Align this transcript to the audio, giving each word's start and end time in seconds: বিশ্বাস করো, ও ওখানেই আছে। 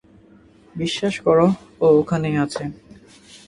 বিশ্বাস 0.75 1.15
করো, 1.25 1.47
ও 1.83 1.85
ওখানেই 1.99 2.35
আছে। 2.43 2.63